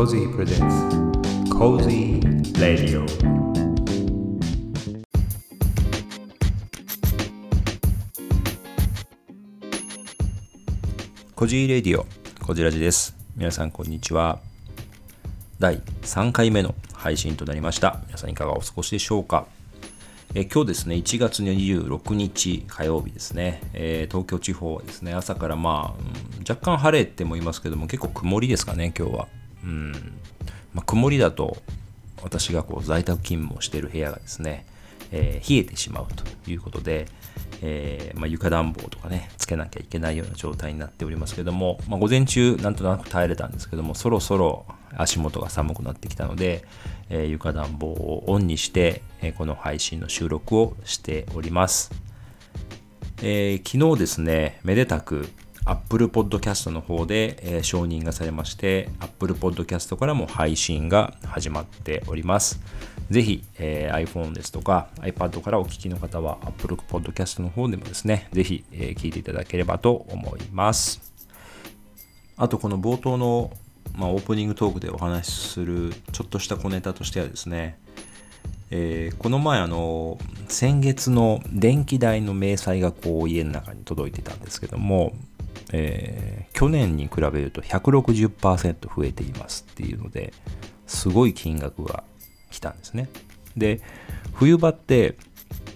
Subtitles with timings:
[0.00, 0.88] Cozy presents.
[1.50, 2.22] Cozy
[2.58, 3.04] Radio.
[11.34, 12.06] コジーレディオ
[12.42, 13.14] コジラジです。
[13.36, 14.38] 皆さんこんにちは。
[15.58, 18.00] 第3回目の配信となりました。
[18.06, 19.48] 皆さんいかがお過ごしでしょうか？
[20.34, 29.28] え今日ですね、1月26日火曜日ですね、えー、東京地方はですね、朝からまあ、うん、若干晴れてもいますけども、結構曇りですかね、今日は。
[29.64, 29.92] うん
[30.74, 31.56] まあ、曇りだと、
[32.22, 34.66] 私がこう在宅勤務をしている部屋がですね、
[35.12, 37.06] えー、冷えてしまうということで、
[37.62, 44.64] えー、まあ、床暖房とかね、つけなきゃいけないような状態になっておりますけども、まあ、午前中なんとなく耐えれたんですけども、そろそろ
[44.96, 46.64] 足元が寒くなってきたので、
[47.08, 51.90] えー、床暖房をオンにして、えこの配信の収録をしております。
[53.22, 55.28] え昨日ですね、めでたく
[55.70, 62.60] Apple Podcast の方で、えー、承認がされまして、Apple Podcast からも配信が始まっております。
[63.08, 71.00] ぜひ、えー、iPhone ですとか iPad からお聞きの方は Apple Podcast の方でもですね、ぜひ、えー、聞いていただければと思います。
[72.36, 73.52] あと、この冒頭の、
[73.94, 77.78] まあ、オープニングトークでお話しするちょっとした小ネタとしてはですね、
[78.72, 80.18] えー、この前あの
[80.48, 85.12] 先月の電気代の明細がこう家の中に届いてたんですけども
[85.72, 90.32] えー、去年に比べると160%増えていますっていうので
[90.86, 92.04] すごい金額が
[92.50, 93.08] 来たんですね。
[93.56, 93.80] で
[94.34, 95.16] 冬場って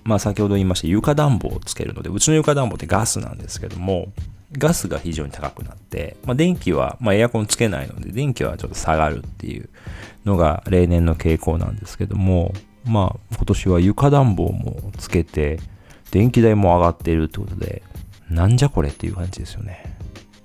[0.05, 4.13] まあ先ほど言いました床暖房をつけるのでうちの床暖房ってガスなんですけども
[4.53, 9.69] ガスが非常に高くなって、まあ、電気は、まあ、エアコンつけないので電気はちょっと下がるっていう
[10.25, 12.53] のが例年の傾向なんですけども
[12.85, 15.59] まあ今年は床暖房もつけて
[16.11, 17.83] 電気代も上がっているってことで
[18.35, 19.97] なんじゃこれっていう感じですよね。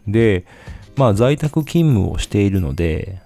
[0.08, 0.46] で、
[0.96, 3.22] まあ在宅勤務をしているので、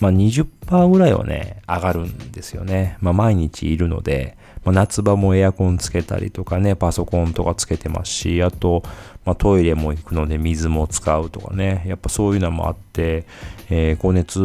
[0.00, 2.96] まあ20%ぐらいはね、上がるんですよね。
[3.00, 8.82] まあ毎日いるので、まあ、夏場もエアコンつけたりとかね、パソコンとかつけてますし、あと、
[9.24, 13.24] まあ、トイレも行くので水も使うとかね、やっぱそういうのもあって、
[13.70, 14.40] えー、光熱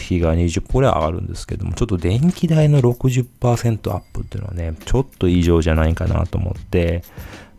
[0.00, 7.02] 費が20%ぐらい上がるんですけども、ちょっと電気代の60%アップっていうのはね、ちょっと異常じゃないかなと思って、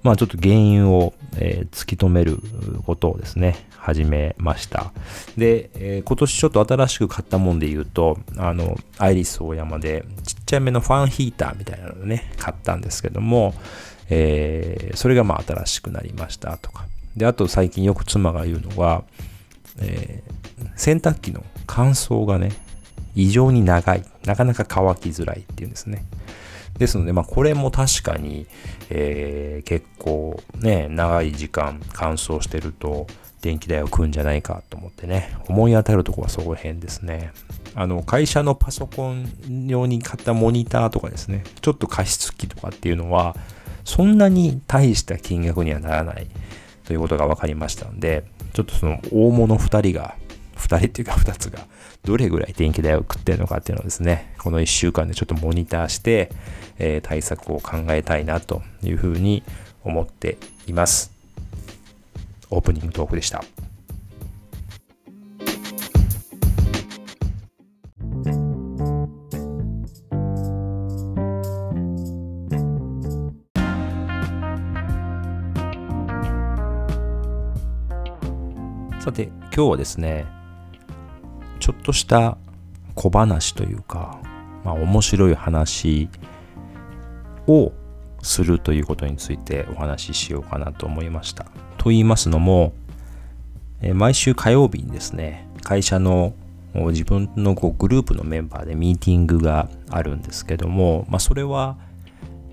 [0.03, 2.39] まあちょっと原因を、えー、突き止める
[2.85, 4.91] ことをですね、始めました。
[5.37, 13.53] で、えー、今年ちょっと新しく買ったもんで言うと、あの、アイリスオーヤマでちっちゃめのファンヒーターみたいなのをね、買ったんですけども、
[14.09, 16.85] えー、それがまあ新しくなりましたとか。
[17.15, 19.03] で、あと最近よく妻が言うのは、
[19.81, 22.51] えー、洗濯機の乾燥がね、
[23.15, 24.03] 異常に長い。
[24.25, 26.05] なかなか乾きづらいっていうんですね。
[26.79, 28.47] ですので、まあ、これも確かに、
[28.89, 33.05] えー、結構ね、長い時間乾燥してると、
[33.41, 37.31] 電気代を食うんじゃないかと思ってね、思い当たるとこはそこら辺ですね。
[37.75, 39.29] あの、会社のパソコン
[39.67, 43.35] 用に買ったモニターとかですね、ちょっと加湿器とかっていうのは、
[43.85, 46.27] そんなに大した金額にはならない
[46.85, 50.15] ということが分かりましたので、ちょっとその大物2人が、
[50.59, 51.59] 2人っていうか2つが、
[52.03, 56.31] どれぐらい電気代を食ってるのかっていうのをですね、この1週間でちょっとモニターして、
[56.77, 59.43] えー、対策を考えたいなというふうに
[59.83, 60.37] 思って
[60.67, 61.11] います。
[62.51, 63.43] オープニングトークでした。
[78.99, 79.23] さて、
[79.55, 80.38] 今日はですね、
[81.89, 82.37] とした
[82.93, 84.21] 小話というか、
[84.63, 86.07] まあ、面白い話
[87.47, 87.71] を
[88.21, 91.45] するということについてお話ししようかなと思いました。
[91.79, 92.73] と言いますのも、
[93.81, 96.35] え毎週火曜日にですね、会社の
[96.75, 101.77] 自分のこうグループのメンバーでミーティングがあるんですけども、まあ、それは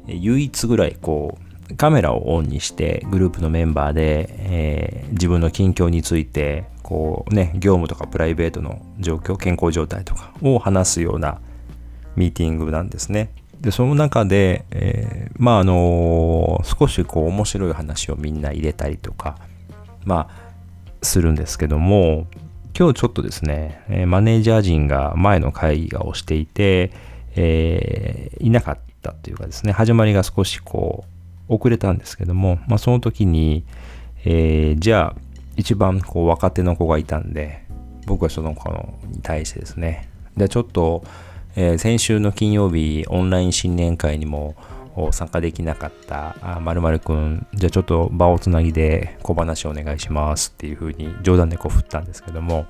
[0.06, 1.36] 唯一ぐらいこ
[1.70, 11.41] うカメラをオンにしてグループのメンバーで、えー、自分の近況についてこうね業務とかプライベートの状況健康状態とかを話すような
[12.15, 13.33] ミーティングなんですね。
[13.60, 19.36] で、その中で、えー、まあ、あのー、少しこう面白い話をみんな入れたりとか、
[20.04, 20.47] まあ、
[21.03, 22.27] するんですけども、
[22.78, 26.92] 今日ちょっとですね、マネージャー陣が前の会議をしていて、
[27.34, 31.04] えー、いなかったというかですね、始まりが少しこ
[31.48, 33.65] う、遅れたんですけども、まあ、その時に、
[34.24, 35.26] えー、じゃあ、
[35.56, 37.64] 一番こう若手の子がいたんで、
[38.06, 38.70] 僕はその子
[39.08, 41.04] に対してですね、じゃあちょっと、
[41.56, 44.54] えー、先週の金曜日オンライン新年会にも
[45.10, 52.66] 参加できなかったまるまるくんじゃあちょっと場をつなぎで小話お願いしますっていうふうに冗談でこう振ったんですけども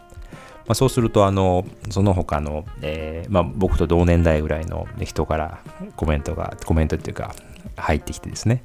[0.66, 5.60] まあ、そうすると、あの、その他の、えー、まあ、僕と同年代ぐらいの人から
[5.94, 7.34] コメントが、コメントっていうか、
[7.76, 8.64] 入ってきてですね、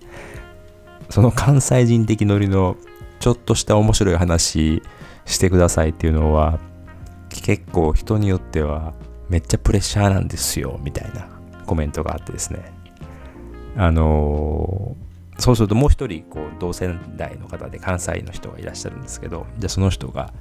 [1.09, 2.75] その関西人的ノリの
[3.21, 4.81] ちょっとした面白い話
[5.25, 6.59] してくださいっていうのは、
[7.29, 8.93] 結構人によっては
[9.29, 11.29] めっちゃプレッシャーなんですよ、みたいな
[11.67, 12.73] コメントがあってですね。
[13.77, 20.33] あのー、そうするともう一人こう同世代の方で関西の人がいらっしゃるんですけど、じゃあその人が、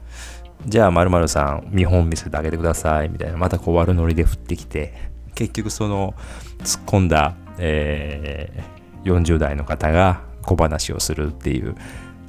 [0.67, 4.95] じゃあ〇〇さん見本見せてあげてくださいみたいな、またこう悪ノリで振ってきて、
[5.35, 6.15] 結局その
[6.61, 11.77] 突っ込んだ、えー、40代の方が小話をするっていう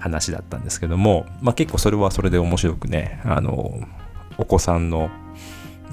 [0.02, 3.80] 話だったんですけども、まあ、結構それはそれで面白くね、あの、
[4.38, 5.10] お子さんの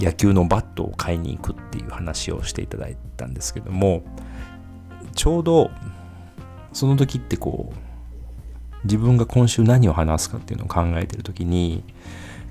[0.00, 4.02] 野球のバットを買いに行くっていう話をしていただいたんですけども、
[5.14, 5.70] ちょうど
[6.72, 7.76] その時ってこう、
[8.84, 11.84] 自分が今週何を話すかっていうのを考えてる時に、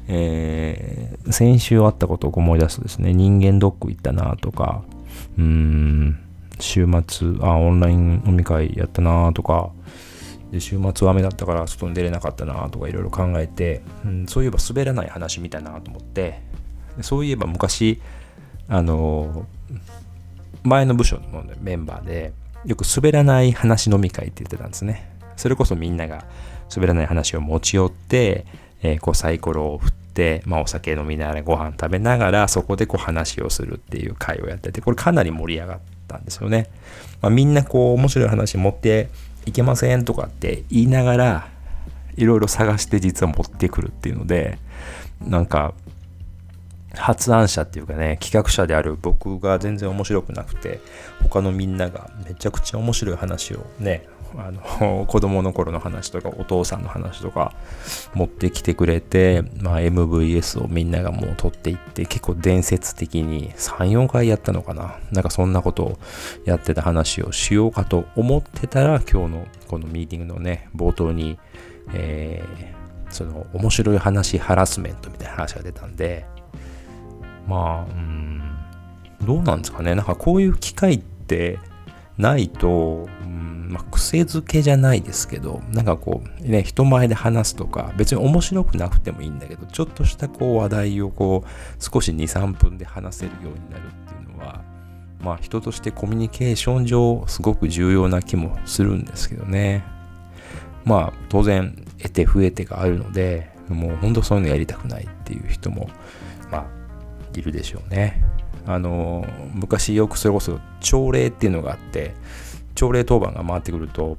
[0.08, 4.84] えー、先週あったことを思い出すとですね、人間ドック行ったなとか、
[5.38, 6.20] うーん、
[6.60, 9.72] 週末、あ、オンライン飲み会やったなとか、
[10.52, 16.42] で週末は雨だったから外に出れなかったなとかいろいろ考えて、うん、そういえば滑らない話みたいなと思って
[17.02, 18.02] そういえば昔
[18.70, 19.46] あの
[20.64, 22.34] 前の部署のメンバーで
[22.66, 25.10] よく滑らない話飲み会って言ってたんですね。
[25.38, 26.26] それこそみんなが
[26.74, 28.46] 滑らない話を持ち寄って、
[28.82, 36.70] えー、こうサイコロを振って、まあ、お酒飲みながらご飯食べながらそこでこう話をするっていう会をやっててこれかなり盛り上がったんですよね、
[37.22, 39.10] まあ、みんなこう面白い話持って
[39.48, 41.48] いけませんとかって言いながら
[42.18, 44.60] いろいろ探して実は持ってくるっていうので
[45.22, 45.74] なんか
[46.94, 50.80] 発案者っていうかね企画者である僕が全然面白くなくて
[51.22, 57.54] 他のみんながめちゃくちゃ面白い話をねあの子供の頃の話とかお父さんの話とか
[58.14, 64.98] 持ってきてくれて、まあ、MVS をみんながもう取っていって結構伝説的に34回やったのかな。
[65.12, 66.00] なんかそんなことを
[66.46, 71.40] やってた話をしようかと思ってたら今日のこのミーティングのね冒頭に、
[71.94, 76.26] えー、その面白い話ハラスメントみたいな話が出たんで
[77.48, 78.38] まあうん
[79.26, 79.96] どうなんですかね。
[79.96, 81.60] なんかこういう機会って
[82.18, 83.37] ないと、うん
[83.68, 94.62] まあ、癖づけじゃないですけど、なんかこう、ね、人前で話すとか、別に面白くなくてもいいんだけど、ちょっとしたこう話題をこう、少し2、3分で話せるようになるっていうのは、
[95.22, 99.84] まあ人としてコミュニケーション上、すごく重要な気もするんですけどね。
[100.86, 105.90] まあ当然、得て増えてがあるので、もう本当そういうのやりたくないっていう人も、
[106.52, 106.66] まあ、
[107.34, 108.24] いるでしょうね。
[108.66, 112.14] あの、昔よくそれこそ朝礼っていうのがあって、
[112.78, 114.18] 朝礼当番が回ってくると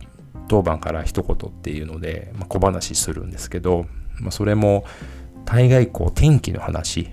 [0.48, 3.86] 当番から一言っていうので、まあ、小話するんですけど、
[4.18, 4.84] まあ、それも
[5.44, 7.10] 大概こう天気の話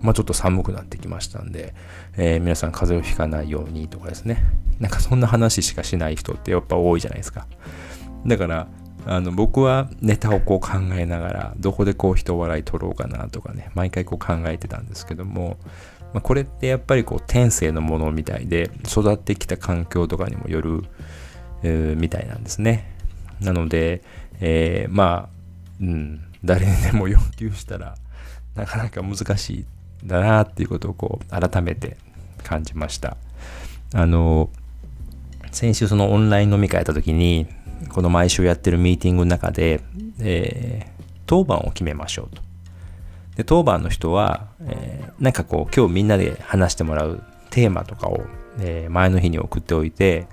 [0.00, 1.74] まあ、ちょっと寒くなってきましたんで、
[2.16, 4.44] えー、皆さん風邪をひかないようにとかですね。
[4.78, 7.46] なんかそんな話しかしない人ってやっぱ多いじゃないですか。
[8.26, 8.68] だから、
[9.06, 15.56] あの僕はネタをこう考えながら、どこでこう人笑い取ろうかなとかね、毎回こう考えてたんですけども、
[16.12, 20.84] まあ、これってやっぱりこう天性のものみたいで育ってきた環境とかにもよる、
[21.62, 22.96] えー、みたいなんですね。
[23.40, 24.02] なので、
[24.40, 25.36] えー、まあ、
[25.80, 27.96] うん、誰にでも要求したら
[28.54, 29.66] なかなか難しい
[30.06, 31.96] だなっていうことをこう改めて
[32.42, 33.16] 感じました。
[33.92, 34.50] あの、
[35.52, 37.46] 先週そのオンライン飲み会やった時に、
[37.90, 39.80] この毎週やってるミーティングの中で、
[40.20, 42.45] えー、当番を決めましょうと。
[43.36, 48.24] で当番の人は、えー、なんかこう今日みんなで話してもらうテーマとかを、
[48.58, 50.26] えー、前の日に送っておいて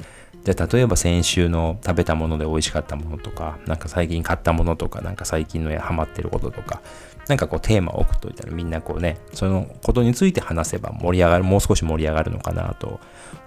[0.44, 6.82] じゃ例えば先週の食べたもので美味しかったものとかなんか最近買ったものとかなんか最近のハマってることとか
[7.28, 13.00] なんかこうテーマを送っておいたらみんなこうねそのことについて話せば盛り上がるもう少し盛り上がるのかなと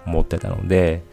[0.07, 1.03] 思ってたので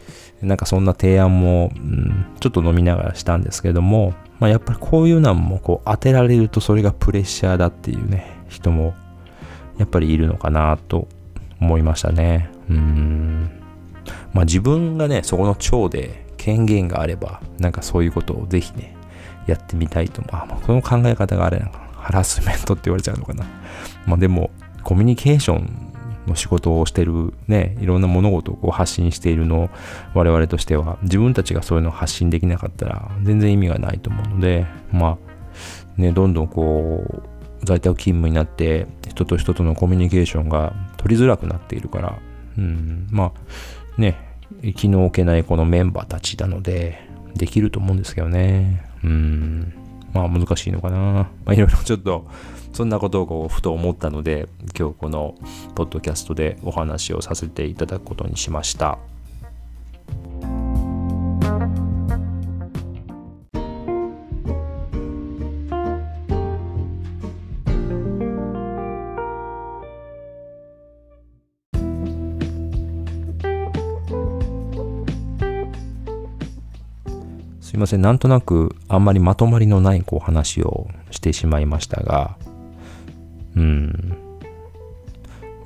[0.41, 8.95] なんかそんな提案も、うん、ちょっと飲みながらしたんですけども、まあ、やっぱりこういうのもこう当てられるとそれがプレッシャーだっていうね人も
[9.77, 11.07] やっぱりいるのかなと
[11.59, 12.49] 思いましたね。
[12.69, 13.49] うん。
[14.33, 18.95] まあ自分がね、そこの長で権限があれば、なんかそういうことをぜひね、
[19.47, 20.21] やってみたいと。
[20.31, 21.85] まあ、この考え方があれなのかな。
[21.95, 23.45] ハラスメントって言われちゃうのかな。
[24.05, 24.51] まあでも、
[24.83, 25.93] コミュニケーション
[26.27, 29.69] の仕事をしてるね、いろんな物事をこう発信しているの
[30.13, 35.17] 我々としては、自分たちがそういうのを発信できなかったら全然意味がないと思うので、ま
[35.97, 37.34] あ、ね、どんどんこう、
[37.65, 42.19] 在宅勤務になって人と人とのコミュニケーションが取りづらくなっているから、
[42.57, 44.17] うん、まあね、
[44.75, 46.99] 気の置けないこのメンバーたちなので、
[47.35, 48.83] できると思うんですけどね。
[49.03, 49.73] うん。
[50.13, 50.97] まあ難しいのかな。
[50.97, 52.27] まあいろいろ ちょっと、
[52.73, 55.35] そんなことをこうふと思ったので、今日この
[55.75, 58.97] ポッドキャストでお話をさせていただくことにしました。
[77.75, 82.37] いません、なんとなくあんまりまとまりのないこう話をしてしまいましたが、
[83.55, 84.17] うん。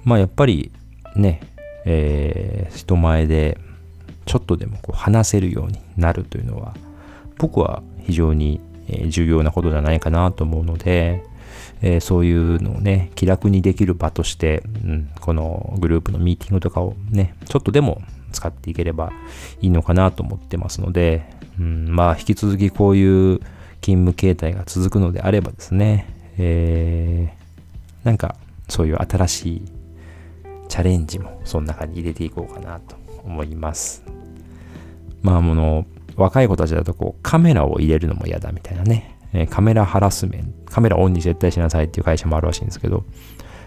[0.03, 0.71] まあやっぱり
[1.15, 1.41] ね、
[1.85, 3.57] えー、人前で
[4.25, 6.75] ちょっとでもこう話せるようになるというのは、
[7.37, 8.59] 僕は非常に
[9.07, 11.23] 重要なことじゃないかなと思うので、
[11.81, 18.01] えー、そういうのをね、気楽にできる場として、うん、このグループのミーティングとかをね、ちょっとでも
[18.31, 19.11] 使っていければ
[19.61, 23.39] いいのかなと思ってますので、うん、まあ引き続きこういう
[23.81, 28.35] 勤務形態が続くのであればですね、えー、なんか
[28.67, 29.61] そういう新しい
[30.67, 34.03] チャレンジもその中に入れていこうかなと思います。
[35.21, 35.85] まあ、あの、
[36.15, 43.05] 若い子たちだとこうカメラを入れるのも嫌だみたいなね、え、カメラハラスメント、カメラオンに絶対しなさいっていう会社もあるらしいんですけど、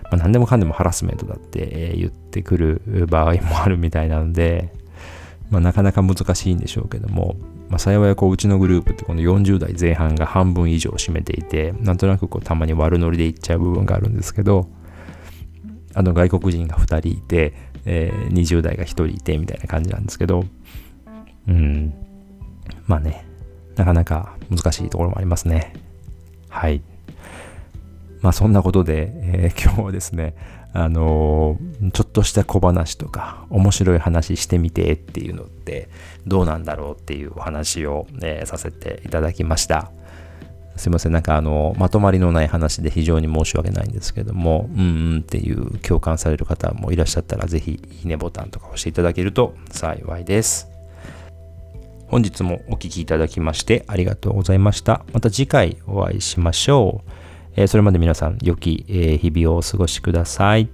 [0.05, 4.73] まあ、何でもかんでもハラスメントだって言ってくる場合もあるみたいなので、
[5.53, 7.37] まあ、なかなか難しいんでしょうけども、
[7.69, 14.67] まあ、幸いこううちのグループってこの40代前半が半分以上占めていてなんとなくこうたまに悪ノリでいっちゃう部分があるんですけど
[15.95, 17.53] あの外国人が2人いて、
[17.85, 20.47] えー、20代が1人いてみたいな感じなんですけど
[21.47, 21.93] うん。
[22.87, 23.27] まあね
[23.77, 25.73] なかなか難しいところもありますね。
[26.49, 26.83] はい。
[28.21, 30.35] まあそんなことで、えー、今日はですね
[30.75, 31.59] あの、
[31.93, 35.89] ちょっとした小話とか面白い話してみてっていうのって
[36.27, 39.91] どうなんだろうっていうお話を、えー、させていただきました。
[40.77, 44.85] すいません、なんかあの、まとまりのない話で非常に申し訳ないんですけども、うんう
[45.17, 50.69] んっていう共感される方もいらっしゃったら、ぜひいいねボタンとか押していただけると幸いです。
[52.09, 55.05] 本日もお聴きいただきましてありがとうございました。
[55.13, 57.11] また次回お会いしましょう。
[57.55, 60.69] えー、それまで皆さん、良き、えー、日々をお過ごしください。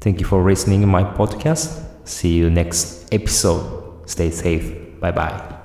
[0.00, 1.82] Thank you for listening my podcast.
[2.04, 4.04] See you next episode.
[4.06, 5.00] Stay safe.
[5.00, 5.63] Bye bye.